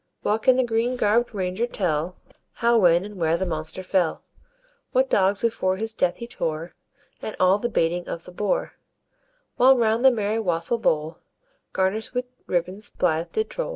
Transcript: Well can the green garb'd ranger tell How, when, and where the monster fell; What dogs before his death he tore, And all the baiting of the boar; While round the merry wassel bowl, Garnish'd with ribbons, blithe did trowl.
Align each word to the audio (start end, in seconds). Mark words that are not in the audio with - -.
Well 0.23 0.39
can 0.39 0.55
the 0.55 0.63
green 0.63 0.95
garb'd 0.95 1.31
ranger 1.31 1.67
tell 1.67 2.15
How, 2.53 2.75
when, 2.79 3.05
and 3.05 3.17
where 3.17 3.37
the 3.37 3.45
monster 3.45 3.83
fell; 3.83 4.23
What 4.93 5.11
dogs 5.11 5.43
before 5.43 5.75
his 5.77 5.93
death 5.93 6.15
he 6.17 6.25
tore, 6.25 6.73
And 7.21 7.35
all 7.39 7.59
the 7.59 7.69
baiting 7.69 8.07
of 8.07 8.25
the 8.25 8.31
boar; 8.31 8.73
While 9.57 9.77
round 9.77 10.03
the 10.03 10.09
merry 10.09 10.39
wassel 10.39 10.79
bowl, 10.79 11.19
Garnish'd 11.71 12.13
with 12.15 12.25
ribbons, 12.47 12.89
blithe 12.89 13.31
did 13.31 13.51
trowl. 13.51 13.69